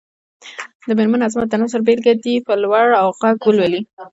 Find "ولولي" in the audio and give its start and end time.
3.45-3.81